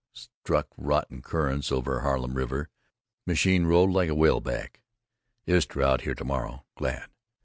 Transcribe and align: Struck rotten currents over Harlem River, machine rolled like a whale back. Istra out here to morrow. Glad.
Struck 0.13 0.67
rotten 0.77 1.21
currents 1.21 1.71
over 1.71 1.99
Harlem 1.99 2.33
River, 2.33 2.69
machine 3.27 3.67
rolled 3.67 3.91
like 3.93 4.09
a 4.09 4.15
whale 4.15 4.39
back. 4.41 4.81
Istra 5.45 5.85
out 5.85 6.01
here 6.01 6.15
to 6.15 6.25
morrow. 6.25 6.65
Glad. 6.75 7.07